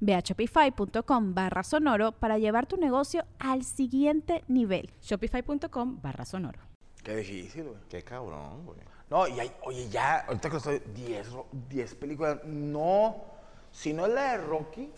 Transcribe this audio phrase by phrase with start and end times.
[0.00, 4.90] Ve a shopify.com barra sonoro para llevar tu negocio al siguiente nivel.
[5.02, 6.60] Shopify.com barra sonoro.
[7.02, 7.76] Qué difícil, güey.
[7.88, 8.78] Qué cabrón, güey.
[9.10, 12.38] No, y hay, oye, ya, ahorita que estoy, 10 ro- 10 películas.
[12.44, 13.16] No,
[13.72, 14.90] si no es la de Rocky,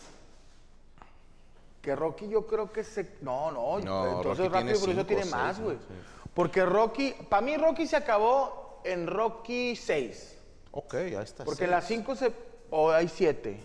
[1.81, 3.15] que Rocky yo creo que se.
[3.21, 5.77] No, no, No, entonces Rocky tiene Rápido y Furioso cinco, tiene seis, más, güey.
[5.77, 5.93] Sí.
[6.33, 10.37] Porque Rocky, para mí Rocky se acabó en Rocky 6.
[10.71, 11.43] Ok, ya está.
[11.43, 11.65] Porque seis.
[11.67, 12.33] en las 5 se.
[12.69, 13.59] O hay 7.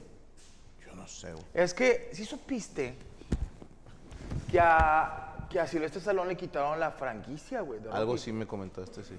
[1.07, 1.45] Yo no sé, güey.
[1.55, 2.97] Es que, si supiste
[4.51, 7.81] que a, que a Silvestre Stallone le quitaron la franquicia, güey.
[7.81, 8.25] de Algo Rocky?
[8.25, 9.15] sí me comentaste, sí.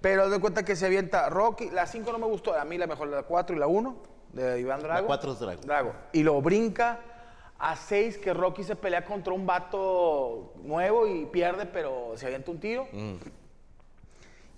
[0.00, 1.70] Pero de cuenta que se avienta Rocky.
[1.70, 2.54] La 5 no me gustó.
[2.54, 3.96] A mí la mejor, la 4 y la 1
[4.32, 5.06] de Iván Drago.
[5.06, 5.62] cuatro es Drago.
[5.62, 5.94] Drago.
[6.12, 7.00] Y lo brinca
[7.58, 12.50] a 6 que Rocky se pelea contra un vato nuevo y pierde, pero se avienta
[12.50, 12.86] un tiro.
[12.92, 13.14] Mm.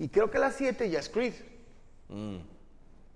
[0.01, 1.35] Y creo que la 7 ya es Creed.
[2.09, 2.39] Mm.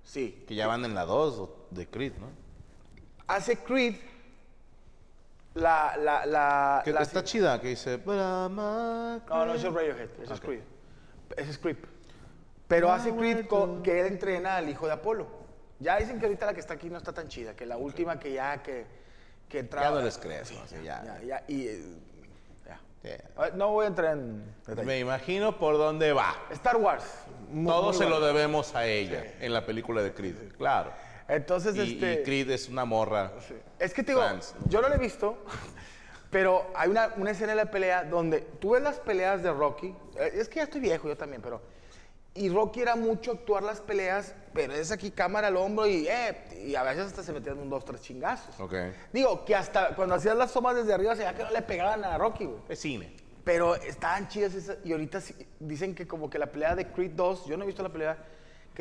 [0.05, 0.45] Sí.
[0.47, 2.28] Que ya van en la 2 de Creed, ¿no?
[3.34, 3.97] Hace Creed
[5.55, 5.97] la...
[5.97, 7.98] la, la, Que la está chida, que dice...
[8.05, 10.61] No, no, ese es Radiohead, ese es Creed.
[11.36, 11.77] Ese es Creed.
[12.69, 15.27] Pero hace Creed con- que él entrena al hijo de Apolo.
[15.78, 18.19] Ya dicen que ahorita la que está aquí no está tan chida, que la última
[18.19, 18.84] que ya que,
[19.48, 19.67] que.
[19.73, 20.61] Ya no les crees, ¿no?
[20.67, 21.02] Sí, ya.
[21.02, 21.83] Ya, ya, y, eh,
[22.67, 22.80] ya.
[23.36, 24.86] A ver, No voy a entrar en detalle.
[24.86, 26.35] Me imagino por dónde va.
[26.51, 27.05] Star Wars.
[27.64, 30.92] Todo se lo debemos a ella en la película de Creed, claro.
[31.30, 32.13] Entonces, Y, este.
[32.14, 33.33] y Creed es una morra.
[33.79, 34.23] Es que te digo,
[34.68, 35.39] yo no lo he visto,
[36.30, 39.95] pero hay una, una escena en la pelea donde tú ves las peleas de Rocky.
[40.18, 41.61] eh, Es que ya estoy viejo yo también, pero.
[42.33, 46.63] Y Rocky era mucho actuar las peleas, pero es aquí cámara al hombro y, eh,
[46.64, 48.58] y a veces hasta se metían un dos, tres chingazos.
[48.61, 48.73] Ok.
[49.12, 52.05] Digo, que hasta cuando hacías las tomas desde arriba se veía que no le pegaban
[52.05, 52.61] a Rocky, güey.
[52.68, 53.17] Es cine.
[53.42, 54.77] Pero estaban chidas esas.
[54.85, 55.20] Y ahorita
[55.58, 58.17] dicen que como que la pelea de Creed 2, yo no he visto la pelea,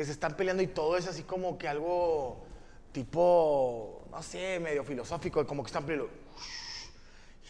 [0.00, 2.38] que se están peleando y todo es así como que algo
[2.90, 6.10] tipo, no sé, medio filosófico, como que están peleando.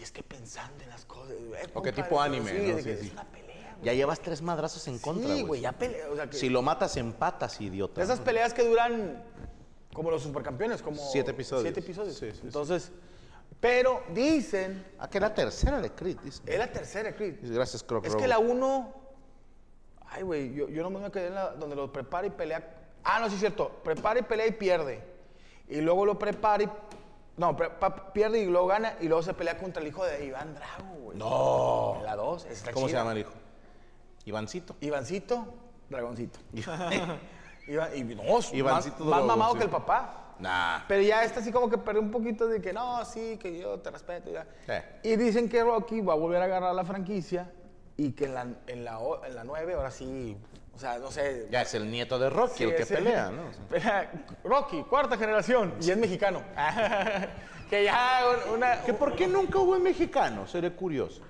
[0.01, 1.31] Y es que pensando en las cosas.
[1.31, 2.75] eh, O qué tipo anime, sí, ¿no?
[2.77, 3.07] de Sí, que sí.
[3.07, 3.75] Es una pelea.
[3.75, 3.85] güey.
[3.85, 5.45] Ya llevas tres madrazos en contra, Sí, güey.
[5.47, 6.09] güey, ya pelea.
[6.11, 8.01] O sea, que Si lo matas, empatas, idiota.
[8.01, 9.23] de esas peleas que duran
[9.93, 10.97] como los supercampeones, como.
[11.13, 11.63] Siete episodios.
[11.63, 12.17] Siete episodios.
[12.19, 12.41] Sí, sí.
[12.43, 12.91] Entonces,
[13.61, 16.43] pero dicen, Ah, que la tercera de Creed, dice.
[16.47, 17.35] es la tercera, Creed.
[17.43, 19.00] Dice, Gracias, Croc Es que la 1.
[20.11, 22.69] Ay, güey, yo, yo nomás me quedé en la donde lo prepara y pelea.
[23.05, 23.71] Ah, no, sí es cierto.
[23.85, 25.03] Prepara y pelea y pierde.
[25.69, 26.71] Y luego lo prepara y.
[27.37, 27.57] No,
[28.13, 28.95] pierde y luego gana.
[29.01, 31.19] Y luego se pelea contra el hijo de Iván Drago, güey.
[31.19, 31.97] No.
[31.99, 32.45] En la 2.
[32.47, 33.33] Está ¿Cómo se llama el hijo?
[34.25, 34.77] Ivancito.
[34.81, 35.47] Ivancito,
[35.89, 36.39] Dragoncito.
[37.69, 38.23] Iván, y no,
[38.53, 40.35] Ivancito más, más mamado que el papá.
[40.41, 40.81] Nah.
[40.89, 43.79] Pero ya está así como que perdió un poquito de que no, sí, que yo
[43.79, 44.31] te respeto.
[44.31, 44.47] ya.
[44.67, 45.09] Sí.
[45.11, 47.51] Y dicen que Rocky va a volver a agarrar la franquicia
[48.03, 50.37] y que en la, en la, en la 9 ahora sí,
[50.75, 51.49] o sea, no sé.
[51.51, 53.43] Ya es el nieto de Rocky sí, el que pelea, ¿no?
[53.43, 56.43] O sea, pelea- Rocky, cuarta generación, y es mexicano.
[57.69, 58.83] que ya un- una...
[58.83, 60.47] ¿Que ¿Por qué nunca hubo un mexicano?
[60.47, 61.21] Seré curioso.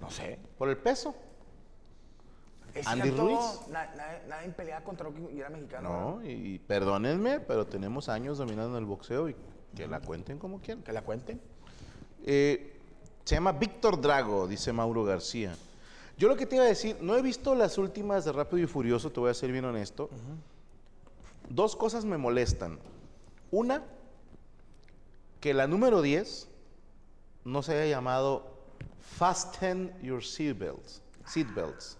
[0.00, 0.38] No sé.
[0.56, 1.14] ¿Por el peso?
[2.74, 3.22] ¿Es Andy cierto?
[3.26, 3.68] Ruiz.
[3.68, 5.90] Na- na- nadie peleaba contra Rocky y era mexicano.
[6.18, 9.36] No, y, y perdónenme, pero tenemos años dominando el boxeo y
[9.76, 10.82] que la cuenten como quieran.
[10.82, 11.40] Que la cuenten.
[12.24, 12.71] Eh,
[13.24, 15.56] se llama Víctor Drago, dice Mauro García.
[16.18, 18.66] Yo lo que te iba a decir, no he visto las últimas de Rápido y
[18.66, 20.10] Furioso, te voy a ser bien honesto.
[21.48, 22.78] Dos cosas me molestan.
[23.50, 23.82] Una,
[25.40, 26.48] que la número 10
[27.44, 28.52] no se haya llamado
[29.00, 31.02] Fasten Your Seatbelts.
[31.26, 31.98] Seatbelts.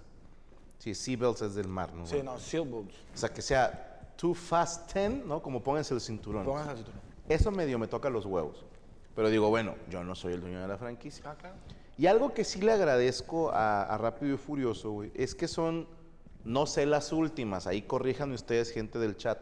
[0.78, 2.04] Sí, seatbelts es del mar, ¿no?
[2.06, 2.94] Sí, no, Silboots.
[3.14, 5.40] O sea, que sea Too Fasten, ¿no?
[5.40, 6.44] Como pónganse el cinturón.
[6.44, 7.00] Pónganse el cinturón.
[7.28, 8.64] Eso medio me toca los huevos.
[9.14, 11.25] Pero digo, bueno, yo no soy el dueño de la franquicia.
[11.26, 11.56] Ah, claro.
[11.99, 15.87] Y algo que sí le agradezco a, a Rápido y Furioso, güey, es que son,
[16.44, 19.38] no sé las últimas, ahí corrijan ustedes, gente del chat,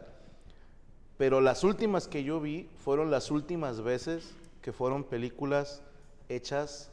[1.17, 5.83] pero las últimas que yo vi fueron las últimas veces que fueron películas
[6.29, 6.91] hechas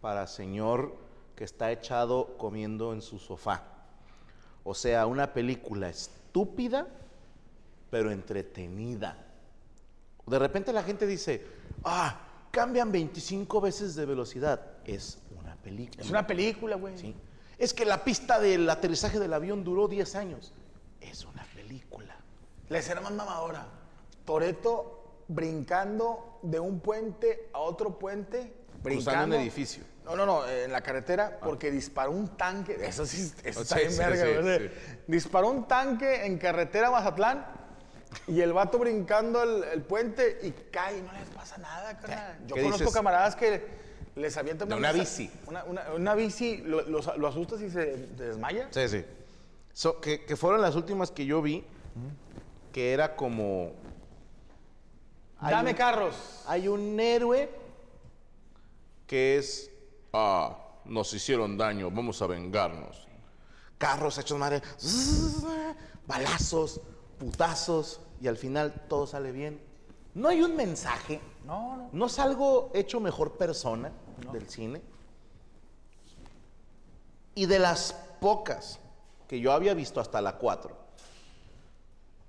[0.00, 0.94] para señor
[1.34, 3.64] que está echado comiendo en su sofá.
[4.64, 6.86] O sea, una película estúpida,
[7.90, 9.16] pero entretenida.
[10.30, 11.44] De repente la gente dice,
[11.84, 14.60] ah, cambian 25 veces de velocidad.
[14.84, 16.02] Es una película.
[16.02, 16.96] Es una película, güey.
[16.96, 17.14] Sí.
[17.58, 20.54] Es que la pista del aterrizaje del avión duró 10 años.
[21.00, 22.16] Es una película.
[22.68, 23.66] La escena más mamadora.
[24.24, 28.54] Toreto brincando de un puente a otro puente.
[28.82, 29.36] Brincando.
[29.36, 29.84] un edificio.
[30.04, 32.78] No, no, no, en la carretera, porque disparó un tanque.
[32.80, 34.70] Eso sí, eso está Sí, bien sí, verga, sí.
[35.06, 37.59] Disparó un tanque en carretera Mazatlán
[38.26, 42.38] y el vato brincando el, el puente y cae y no les pasa nada, carnal.
[42.46, 42.94] Yo ¿Qué conozco dices?
[42.94, 43.64] camaradas que
[44.16, 45.30] les avientan De una bici.
[45.46, 48.68] Una, una- una bici, lo, asustas y se, desmaya.
[48.72, 49.04] Sí, sí.
[49.72, 51.64] So, que, que fueron las últimas que yo vi,
[52.72, 53.72] que era como...
[55.40, 56.42] Dame un- carros.
[56.48, 57.48] Hay un héroe
[59.06, 59.70] que es...
[60.12, 63.06] Ah, nos hicieron daño, vamos a vengarnos.
[63.78, 64.60] Carros hechos madre,
[66.06, 66.80] balazos,
[67.20, 69.60] putazos, y al final todo sale bien.
[70.14, 71.88] No hay un mensaje, No, no.
[71.92, 73.92] no es algo hecho mejor persona
[74.32, 74.80] del cine.
[77.34, 78.80] Y de las pocas
[79.28, 80.76] que yo había visto hasta la 4,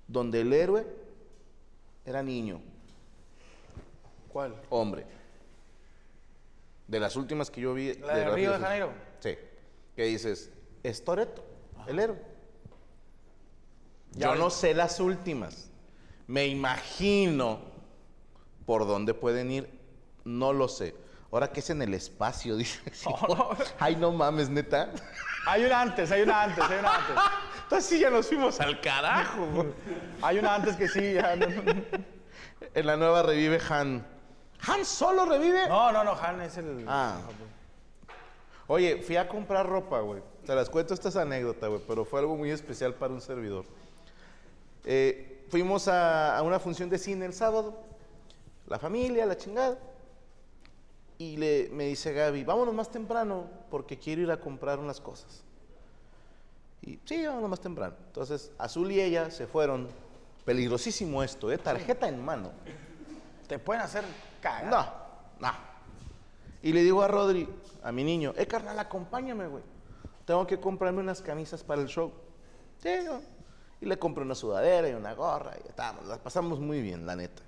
[0.06, 0.86] donde el héroe
[2.04, 2.60] era niño,
[4.32, 4.54] ¿Cuál?
[4.70, 5.04] hombre.
[6.86, 7.94] De las últimas que yo vi.
[7.94, 8.58] ¿La de Rápido Río de.
[8.58, 8.92] Janeiro?
[9.20, 9.36] Sí.
[9.96, 10.50] Que dices,
[10.82, 11.42] es Toreto,
[11.86, 12.31] el héroe.
[14.16, 15.70] Yo no sé las últimas.
[16.26, 17.60] Me imagino
[18.66, 19.80] por dónde pueden ir.
[20.24, 20.94] No lo sé.
[21.30, 22.80] Ahora que es en el espacio, dice.
[23.28, 23.50] No.
[23.78, 24.92] Ay, no mames, neta.
[25.46, 27.16] Hay una antes, hay una antes, hay una antes.
[27.64, 29.46] Entonces sí ya nos fuimos al carajo.
[29.46, 29.68] güey.
[30.20, 31.34] Hay una antes que sí, ya.
[31.36, 31.46] No,
[32.74, 34.06] en la nueva revive Han.
[34.68, 35.68] ¿Han solo revive?
[35.68, 36.84] no, no, no, Han es el.
[36.86, 37.16] Ah.
[38.68, 40.22] Oye, fui a comprar ropa, güey.
[40.46, 43.64] Te las cuento, esta es anécdota, güey, pero fue algo muy especial para un servidor.
[44.84, 47.78] Eh, fuimos a, a una función de cine el sábado,
[48.66, 49.78] la familia, la chingada.
[51.18, 55.44] Y le, me dice Gaby, vámonos más temprano porque quiero ir a comprar unas cosas.
[56.80, 57.94] Y sí, vámonos más temprano.
[58.08, 59.88] Entonces, Azul y ella se fueron.
[60.44, 61.58] Peligrosísimo esto, ¿eh?
[61.58, 62.50] Tarjeta en mano.
[63.46, 64.02] Te pueden hacer
[64.40, 64.64] cagar.
[64.64, 65.52] No, no.
[66.62, 67.48] Y le digo a Rodri,
[67.84, 69.62] a mi niño, eh, carnal, acompáñame, güey.
[70.24, 72.12] Tengo que comprarme unas camisas para el show.
[72.78, 72.90] Sí.
[73.82, 77.16] Y le compré una sudadera y una gorra y estábamos, las pasamos muy bien, la
[77.16, 77.42] neta.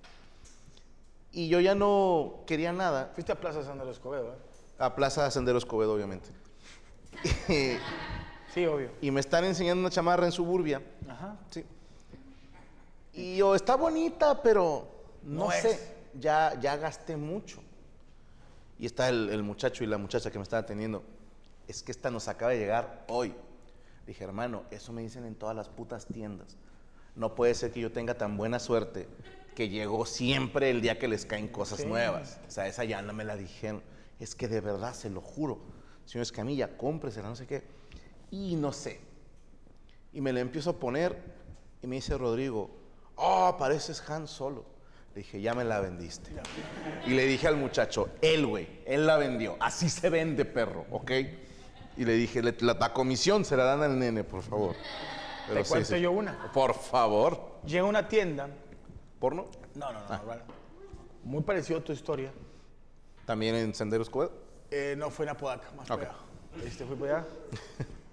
[1.30, 3.12] Y yo ya no quería nada.
[3.14, 4.36] Fuiste a Plaza San de los Escobedo, ¿eh?
[4.80, 6.28] A Plaza Sendero Escobedo, obviamente.
[7.48, 7.76] Y,
[8.52, 8.90] Sí, obvio.
[9.00, 10.82] y me están enseñando una chamarra en Suburbia.
[11.08, 11.36] Ajá.
[11.50, 11.64] Sí.
[13.12, 14.88] Y yo, está bonita, pero
[15.22, 15.92] no, No sé, es.
[16.20, 17.60] ya, ya gasté mucho.
[18.78, 21.04] Y está el, el muchacho y la muchacha que me están atendiendo.
[21.68, 23.34] Es que esta nos acaba de llegar hoy.
[24.06, 26.56] Dije, hermano, eso me dicen en todas las putas tiendas.
[27.16, 29.08] No puede ser que yo tenga tan buena suerte
[29.54, 32.40] que llegó siempre el día que les caen cosas nuevas.
[32.46, 33.82] O sea, esa ya no me la dijeron.
[34.18, 35.60] Es que de verdad, se lo juro.
[36.04, 37.62] Señor Escamilla, cómpresela, no sé qué.
[38.30, 39.00] Y no sé.
[40.12, 41.16] Y me la empiezo a poner
[41.82, 42.70] y me dice Rodrigo,
[43.16, 44.64] oh, pareces Han Solo.
[45.14, 46.30] Le dije, ya me la vendiste.
[47.06, 49.56] Y le dije al muchacho, él, güey, él la vendió.
[49.60, 51.12] Así se vende, perro, ¿ok?
[51.96, 54.74] Y le dije, "Le- la, la comisión se la dan al nene, por favor.
[55.46, 56.50] Pero Te cuento yo una.
[56.52, 57.58] Por favor.
[57.64, 58.48] Llega a una tienda.
[59.20, 59.46] ¿Porno?
[59.74, 60.18] No, no, no.
[60.24, 60.42] bueno.
[61.22, 62.32] Muy parecido a tu historia.
[63.26, 64.32] También en Senderos Covedo.
[64.70, 65.98] Eh, no fue en Apodaca, más Ok.
[66.00, 66.18] para allá.
[66.66, 67.26] Este fue para allá.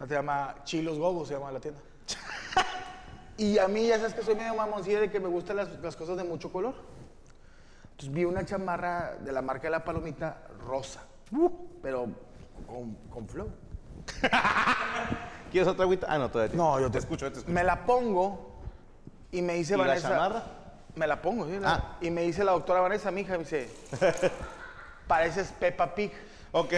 [0.07, 1.79] Se llama Chilos Gogos, se llama la tienda.
[3.37, 5.95] Y a mí ya sabes que soy medio mamoncilla de que me gustan las, las
[5.95, 6.75] cosas de mucho color.
[7.91, 11.03] Entonces vi una chamarra de la marca de la palomita rosa.
[11.81, 12.07] Pero
[12.67, 13.49] con, con flow.
[15.51, 16.07] ¿Quieres otra agüita?
[16.09, 16.55] Ah, no, todavía.
[16.55, 17.53] No, yo te escucho, yo te escucho.
[17.53, 18.59] Me la pongo
[19.31, 20.09] y me dice ¿Y la Vanessa.
[20.09, 20.43] chamarra?
[20.95, 21.57] Me la pongo, sí.
[21.59, 21.97] la- Ah.
[22.01, 23.69] Y me dice la doctora Vanessa, mi hija, me dice,
[25.07, 26.11] pareces Peppa Pig.
[26.51, 26.73] Ok.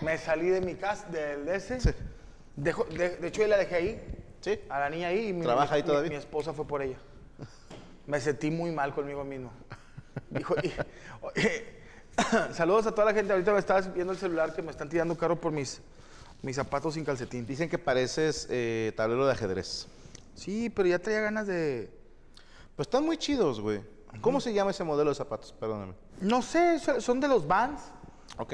[0.00, 1.80] Me salí de mi casa, del de ese.
[1.80, 1.90] Sí.
[2.56, 4.60] Dejo- de, de hecho, yo la dejé ahí, Sí.
[4.68, 5.28] a la niña ahí.
[5.28, 6.10] Y mi, ¿Trabaja ahí mi- todavía?
[6.10, 6.96] Mi, esposa fue por ella.
[8.06, 9.50] Me sentí muy mal conmigo mismo.
[10.30, 10.72] Dijo, y-
[11.22, 11.82] oye,
[12.52, 13.32] saludos a toda la gente.
[13.32, 15.80] Ahorita me estabas viendo el celular que me están tirando caro por mis,
[16.42, 17.46] mis zapatos sin calcetín.
[17.46, 19.86] Dicen que pareces eh, tablero de ajedrez.
[20.34, 21.90] Sí, pero ya traía ganas de...
[22.76, 23.80] Pues están muy chidos, güey.
[24.20, 25.52] ¿Cómo se llama ese modelo de zapatos?
[25.52, 25.94] Perdóname.
[26.20, 27.80] No sé, son son de los Vans.
[28.38, 28.52] Ok.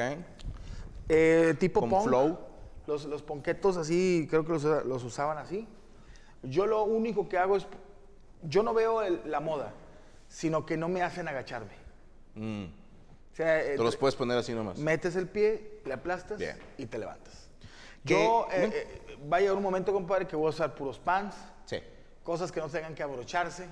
[1.09, 2.05] Eh, tipo Con punk.
[2.05, 2.39] flow.
[2.87, 5.67] Los, los ponquetos así, creo que los, los usaban así.
[6.43, 7.67] Yo lo único que hago es,
[8.43, 9.73] yo no veo el- la moda,
[10.29, 11.73] sino que no me hacen agacharme.
[12.35, 12.65] Mm.
[13.41, 14.77] Sea, eh, Te los puedes poner así nomás.
[14.77, 16.59] metes el pie, le aplastas Bien.
[16.77, 17.49] y te levantas.
[18.05, 21.35] Yo, eh, eh, va a llegar un momento, compadre, que voy a usar puros pants,
[21.65, 21.79] Sí.
[22.23, 23.67] cosas que no tengan que abrocharse,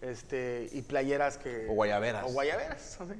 [0.00, 1.68] este, y playeras que...
[1.70, 2.24] O guayaberas.
[2.26, 3.12] O guayaberas, así.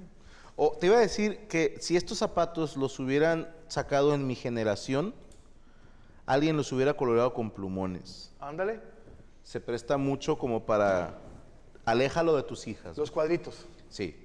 [0.57, 5.15] O te iba a decir que si estos zapatos los hubieran sacado en mi generación,
[6.27, 8.33] alguien los hubiera coloreado con plumones.
[8.41, 8.81] Ándale,
[9.45, 11.19] Se presta mucho como para...
[11.85, 12.97] Aléjalo de tus hijas.
[12.99, 13.67] los cuadritos.
[13.89, 14.21] Sí.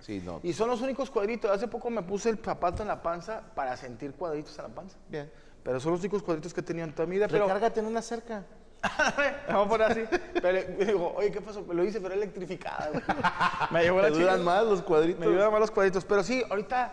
[0.00, 0.40] Sí, no.
[0.42, 1.50] Y son los únicos cuadritos.
[1.50, 4.96] Hace poco me puse el zapato en la panza para sentir cuadritos en la panza.
[5.08, 5.30] Bien.
[5.62, 7.28] Pero son los únicos cuadritos que he tenido en toda mi vida.
[7.28, 8.44] Pero Recárgate en una cerca.
[9.48, 10.04] Vamos a poner así.
[10.40, 11.60] Pero digo, oye, ¿qué pasó?
[11.72, 12.90] Lo hice, pero electrificada.
[12.90, 13.02] güey.
[13.70, 15.20] Me llevó la más los cuadritos.
[15.20, 16.04] Me ayudan más los cuadritos.
[16.04, 16.92] Pero sí, ahorita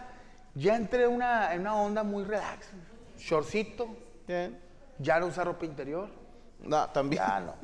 [0.56, 2.70] ya entré en una, en una onda muy relax.
[3.18, 3.96] Shortcito,
[4.28, 4.60] Bien.
[5.00, 6.10] ya no usar ropa interior.
[6.60, 7.22] No, también.
[7.22, 7.56] Ya no.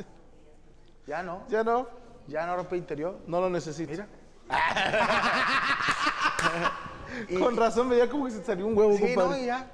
[1.08, 1.43] Ya no.
[1.50, 1.88] Ya no.
[2.27, 3.20] Ya no ropa interior.
[3.25, 3.91] No lo necesito.
[3.91, 4.08] Mira.
[7.39, 9.72] Con razón veía como que se salió un huevo, Sí, no, y ya.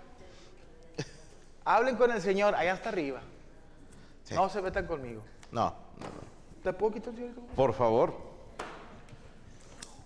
[1.65, 3.21] Hablen con el señor, allá está arriba.
[4.23, 4.35] Sí.
[4.35, 5.21] No se metan conmigo.
[5.51, 6.63] No, no, no.
[6.63, 7.31] ¿Te puedo quitar el?
[7.55, 8.13] Por favor.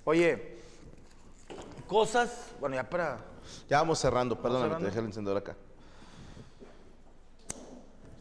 [0.03, 0.57] Oye,
[1.87, 3.19] cosas, bueno, ya para...
[3.69, 4.35] Ya vamos cerrando.
[4.35, 4.85] Perdóname, cerrando.
[4.85, 5.55] te dejé el encendedor acá.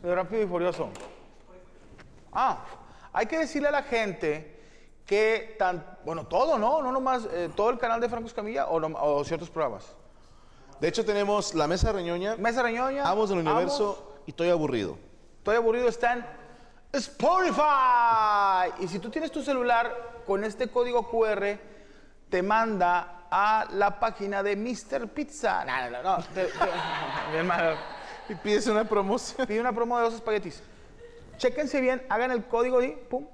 [0.02, 0.90] De rápido y furioso.
[2.32, 2.64] Ah,
[3.12, 4.59] hay que decirle a la gente
[5.10, 6.80] que tan, bueno, todo, ¿no?
[6.82, 9.92] No nomás, eh, todo el canal de Franco Escamilla o, no- o ciertos programas.
[10.80, 13.02] De hecho, tenemos La Mesa Reñoña, Mesa Reñoña.
[13.10, 14.96] Amos del Amos, Universo y Estoy Aburrido.
[15.38, 16.24] Estoy aburrido, está en
[16.92, 18.72] Spotify.
[18.84, 21.58] Y si tú tienes tu celular con este código QR,
[22.28, 25.08] te manda a la página de Mr.
[25.08, 25.64] Pizza.
[25.64, 26.18] No, no, no.
[26.18, 26.52] no, te- te-
[27.32, 27.76] mi hermano.
[28.28, 29.46] Y pides una promoción.
[29.46, 30.62] Pide una promo de dos espaguetis.
[31.36, 33.26] Chéquense bien, hagan el código ahí, pum,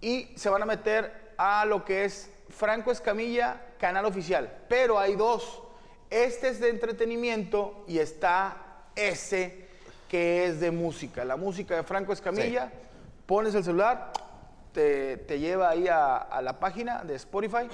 [0.00, 4.64] y se van a meter a lo que es Franco Escamilla, canal oficial.
[4.68, 5.62] Pero hay dos.
[6.10, 8.56] Este es de entretenimiento y está
[8.96, 9.68] ese
[10.08, 11.24] que es de música.
[11.24, 12.72] La música de Franco Escamilla,
[13.26, 14.12] pones el celular,
[14.72, 17.68] te, te lleva ahí a, a la página de Spotify.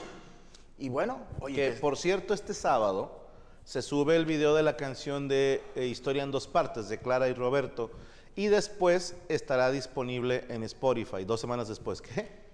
[0.78, 3.20] Y bueno, oye, Que es- por cierto, este sábado
[3.64, 7.28] se sube el video de la canción de eh, Historia en dos partes de Clara
[7.28, 7.90] y Roberto.
[8.36, 12.00] Y después estará disponible en Spotify, dos semanas después.
[12.02, 12.44] ¿Qué?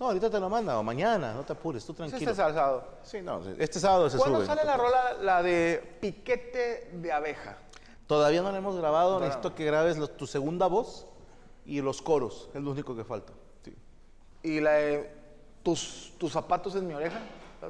[0.00, 2.30] No, ahorita te lo manda, o mañana, no te apures, tú es tranquilo.
[2.30, 2.84] este sábado.
[3.02, 4.46] Sí, no, este sábado se ¿Cuándo sube.
[4.46, 7.58] sale la rola, la de piquete de abeja?
[8.06, 9.24] Todavía no la hemos grabado, No.
[9.26, 11.06] necesito que grabes los- tu segunda voz
[11.66, 13.32] y los coros, es lo único que falta.
[13.64, 13.74] Sí.
[14.44, 15.10] Y la de
[15.64, 17.18] tus, tus zapatos en mi oreja.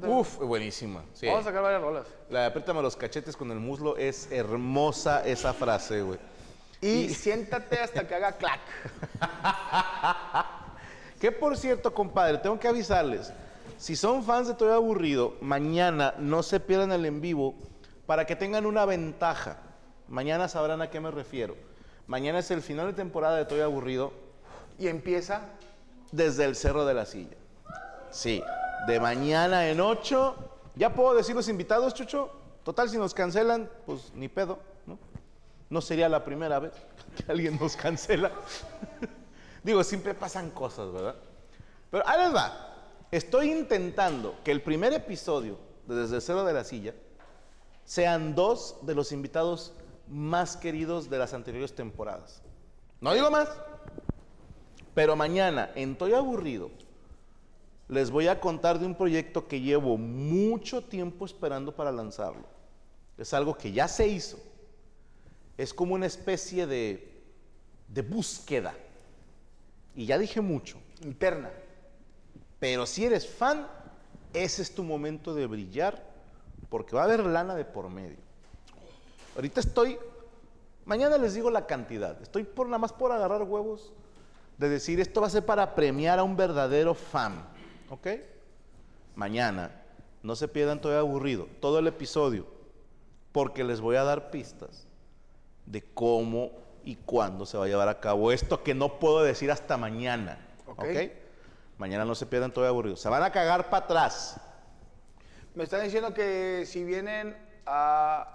[0.07, 1.03] Uf, buenísima.
[1.15, 1.27] sí.
[1.27, 2.07] Vamos a sacar varias rolas.
[2.31, 6.19] La de apriétame los cachetes con el muslo es hermosa esa frase, güey.
[6.81, 8.61] Y, siéntate hasta que haga clac.
[11.19, 13.33] Que por cierto, compadre, tengo que avisarles.
[13.77, 17.55] Si son fans de Estoy Aburrido, mañana no se pierdan el en vivo
[18.07, 19.57] para que tengan una ventaja.
[20.07, 21.57] Mañana sabrán a qué me refiero.
[22.07, 24.13] Mañana es el final de temporada de Estoy Aburrido
[24.79, 25.43] Y empieza.
[26.13, 27.37] desde el Cerro de la Silla.
[28.11, 28.43] Sí,
[28.87, 30.37] de mañana en 8.
[30.77, 32.31] ¿Ya puedo decir los invitados, Chucho?
[32.63, 34.99] Total, si nos cancelan, pues ni pedo, ¿no?
[35.71, 36.73] No sería la primera vez
[37.17, 38.31] que alguien nos cancela.
[39.63, 41.17] Digo, siempre pasan cosas, ¿verdad?
[41.91, 42.75] Pero ahí les va.
[43.11, 46.95] Estoy intentando que el primer episodio de Desde el Cerro de la Silla
[47.85, 49.73] sean dos de los invitados
[50.07, 52.43] más queridos de las anteriores temporadas.
[53.01, 53.49] No digo más.
[54.95, 56.71] Pero mañana, en Estoy Aburrido,
[57.89, 62.45] les voy a contar de un proyecto que llevo mucho tiempo esperando para lanzarlo.
[63.17, 64.39] Es algo que ya se hizo.
[65.57, 67.23] Es como una especie de,
[67.89, 68.75] de búsqueda.
[69.97, 70.79] Y ya dije mucho.
[71.03, 71.51] Interna.
[72.61, 73.67] Pero si eres fan,
[74.33, 76.05] ese es tu momento de brillar,
[76.69, 78.19] porque va a haber lana de por medio.
[79.35, 79.99] Ahorita estoy,
[80.85, 83.93] mañana les digo la cantidad, estoy por nada más por agarrar huevos
[84.59, 87.49] de decir esto va a ser para premiar a un verdadero fan,
[87.91, 88.07] ¿ok?
[89.15, 89.71] Mañana,
[90.23, 92.47] no se pierdan todavía aburrido, todo el episodio,
[93.33, 94.87] porque les voy a dar pistas
[95.67, 96.51] de cómo
[96.85, 100.39] y cuándo se va a llevar a cabo esto que no puedo decir hasta mañana,
[100.67, 100.85] Ok.
[100.85, 101.13] ¿ok?
[101.79, 104.41] Mañana no se pierdan todavía aburrido, se van a cagar para atrás.
[105.55, 108.35] Me están diciendo que si vienen a.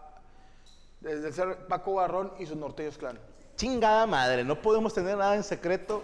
[1.01, 3.19] Desde el ser Paco Barrón y sus norteños clan.
[3.57, 6.01] Chingada madre, no podemos tener nada en secreto.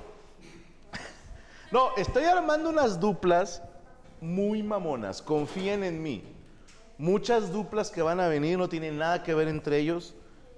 [1.71, 3.61] No, estoy armando unas duplas
[4.21, 6.23] muy mamonas, confíen en mí.
[6.97, 10.15] Muchas duplas que van a venir no tienen nada que ver entre ellos.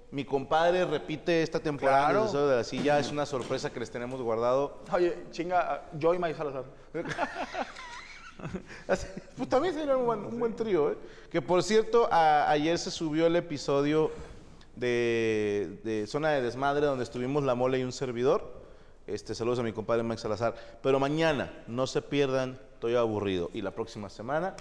[0.10, 2.20] Mi compadre repite esta temporada Claro.
[2.20, 4.80] en el Deseo de la Silla, es una sorpresa que les tenemos guardado.
[4.92, 6.66] Oye, chinga, yo y May Salazar.
[9.38, 10.98] Pues también sería un buen, un buen trío, ¿eh?
[11.32, 14.10] Que por cierto, a- ayer se subió el episodio
[14.76, 18.61] de, de Zona de Desmadre donde estuvimos la mole y un servidor.
[19.12, 20.56] Este, saludos a mi compadre Max Salazar.
[20.82, 23.50] Pero mañana, no se pierdan, estoy aburrido.
[23.54, 24.56] Y la próxima semana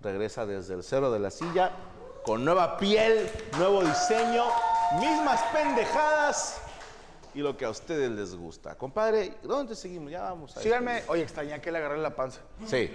[0.00, 1.72] regresa desde el cero de la silla
[2.24, 4.44] con nueva piel, nuevo diseño,
[5.00, 6.60] mismas pendejadas
[7.34, 8.76] y lo que a ustedes les gusta.
[8.76, 10.12] Compadre, ¿dónde seguimos?
[10.12, 11.02] Ya vamos a Síganme.
[11.08, 12.42] Oye, extrañé que le agarré la panza.
[12.64, 12.88] Sí.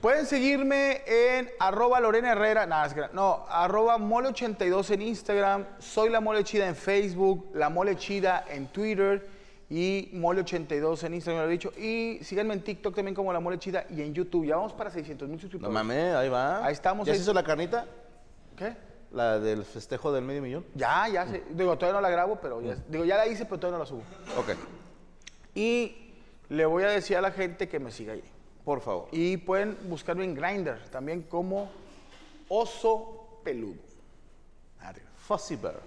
[0.00, 6.08] Pueden seguirme en arroba Lorena Herrera, nada, es que no, arroba mole82 en Instagram, soy
[6.08, 9.39] la mole chida en Facebook, la mole chida en Twitter
[9.70, 11.72] y mole82 en Instagram, lo he dicho.
[11.78, 14.44] Y síganme en TikTok también como la mole chida y en YouTube.
[14.44, 15.72] Ya vamos para 600 mil No suscriptores.
[15.72, 16.64] mames, ahí va.
[16.66, 17.86] Ahí estamos, ¿Ya ahí- se hizo la carnita?
[18.56, 18.76] ¿Qué?
[19.12, 20.66] La del festejo del medio millón.
[20.74, 21.24] Ya, ya.
[21.24, 23.88] Digo, todavía no la grabo, pero ya, digo, ya la hice, pero todavía no la
[23.88, 24.02] subo.
[24.38, 24.56] Ok.
[25.54, 26.14] Y
[26.48, 28.22] le voy a decir a la gente que me siga ahí.
[28.64, 29.08] Por favor.
[29.12, 31.70] Y pueden buscarme en Grindr también como
[32.48, 33.78] oso peludo.
[35.26, 35.80] Fuzzy Bear.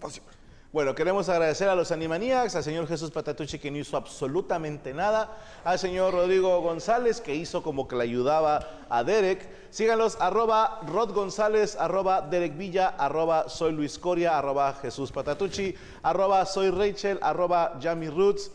[0.00, 0.22] Fácil.
[0.70, 5.34] Bueno, queremos agradecer a los Animaniacs, al señor Jesús Patatucci que no hizo absolutamente nada,
[5.64, 9.48] al señor Rodrigo González que hizo como que le ayudaba a Derek.
[9.70, 16.44] Síganlos, arroba Rod González, arroba Derek Villa, arroba Soy Luis Coria, arroba Jesús Patatucci, arroba
[16.44, 18.50] Soy Rachel, arroba Yami Roots,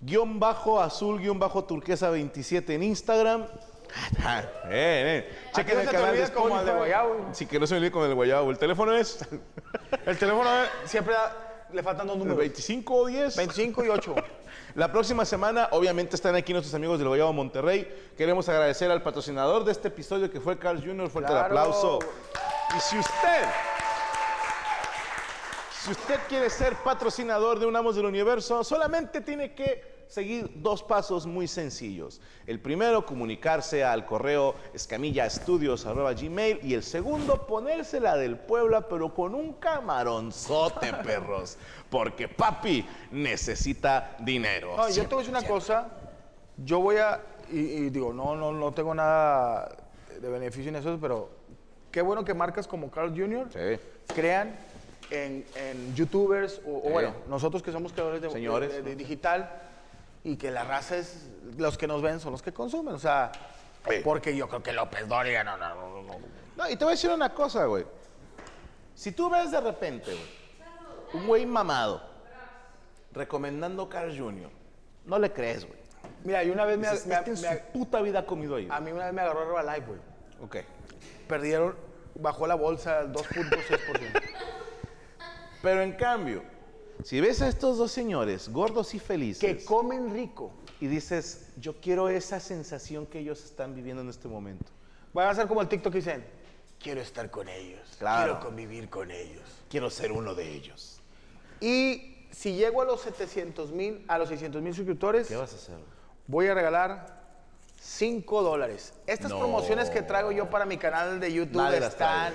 [0.00, 3.46] guion bajo azul, guion bajo turquesa 27 en Instagram.
[4.22, 5.38] Eh, eh.
[5.54, 6.72] Chequen el canal de como el de.
[6.72, 7.28] Guayabo.
[7.32, 8.50] Sí, que no se me olvide con el guayabo.
[8.50, 9.18] El teléfono es
[10.06, 10.48] El teléfono
[10.84, 12.38] siempre da- le faltan dos el números.
[12.38, 13.36] 25 o 10.
[13.36, 14.14] 25 y 8.
[14.76, 18.12] La próxima semana, obviamente, están aquí nuestros amigos del Guayabo Monterrey.
[18.16, 21.08] Queremos agradecer al patrocinador de este episodio, que fue Carl Jr.
[21.10, 21.46] Fuerte el Claro.
[21.46, 21.98] aplauso.
[22.76, 23.44] Y si usted,
[25.82, 30.82] si usted quiere ser patrocinador de un Amos del Universo, solamente tiene que seguir dos
[30.82, 32.20] pasos muy sencillos.
[32.46, 39.52] El primero, comunicarse al correo escamillaestudios.gmail y el segundo, ponérsela del Puebla, pero con un
[39.54, 41.56] camaronzote, perros.
[41.88, 44.76] Porque papi necesita dinero.
[44.76, 45.88] No, yo te voy a decir una cosa.
[46.58, 47.20] Yo voy a.
[47.50, 49.76] Y, y digo, no, no, no tengo nada
[50.20, 51.30] de beneficio en eso, pero
[51.90, 53.48] qué bueno que marcas como Carl Jr.
[53.52, 53.80] Sí.
[54.14, 54.54] crean
[55.10, 58.72] en, en youtubers o, bueno, nosotros que somos creadores de, Señores.
[58.72, 59.50] de- de digital
[60.24, 61.28] y que la raza es.
[61.56, 62.94] Los que nos ven son los que consumen.
[62.94, 63.32] O sea,
[63.88, 63.96] Sí.
[64.04, 66.18] porque yo creo que López Dóriga, no, no, no, no,
[66.56, 66.68] no.
[66.70, 67.84] Y te voy a decir una cosa, güey.
[68.94, 72.02] Si tú ves de repente, güey, un güey mamado
[73.12, 74.50] recomendando Carl Jr.,
[75.06, 75.80] no le crees, güey.
[76.24, 78.56] Mira, y una vez me, Dices, me- este en me- su puta vida ha comido
[78.56, 78.68] ahí.
[78.70, 80.00] a mí una vez me agarró Herbalife, güey.
[80.42, 80.56] Ok.
[81.26, 81.74] Perdieron,
[82.16, 84.20] bajó la bolsa al 2.6%.
[85.62, 86.42] Pero en cambio,
[87.04, 90.52] si ves a estos dos señores gordos y felices que comen rico.
[90.80, 94.64] y dices, yo quiero esa sensación que ellos están viviendo en este momento.
[95.12, 96.24] Van a ser como el TikTok que dicen,
[96.82, 98.32] quiero estar con ellos, Claro.
[98.34, 99.42] quiero convivir con ellos.
[99.68, 101.00] Quiero ser uno de ellos.
[101.60, 105.56] Y si llego a los 700 mil, a los 600 mil suscriptores, ¿Qué vas a
[105.56, 105.76] hacer?
[106.26, 107.20] voy a regalar
[107.80, 108.92] 5 dólares.
[109.06, 109.38] Estas No.
[109.38, 112.34] promociones que traigo yo para mi canal de YouTube Nadie están...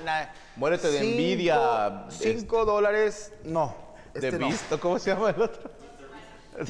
[0.56, 2.06] Muérete de envidia.
[2.10, 3.85] 5 dólares, no.
[4.16, 4.48] ¿De este no.
[4.48, 4.80] visto?
[4.80, 5.70] ¿Cómo se llama el otro?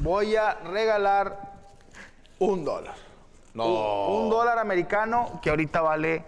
[0.02, 1.54] Voy a regalar
[2.40, 2.96] un dólar.
[3.54, 4.08] No.
[4.08, 6.24] Un, un dólar americano que ahorita vale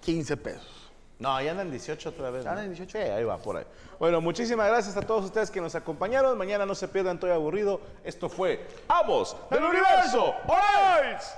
[0.00, 0.90] 15 pesos.
[1.18, 2.44] No, ya andan 18 otra vez.
[2.44, 2.58] ¿Ya ¿no?
[2.60, 2.98] andan 18?
[2.98, 3.64] Sí, ahí va, por ahí.
[3.98, 6.38] Bueno, muchísimas gracias a todos ustedes que nos acompañaron.
[6.38, 7.80] Mañana no se pierdan, estoy aburrido.
[8.04, 10.34] Esto fue Amos del Universo.
[10.46, 11.34] ¡Boys!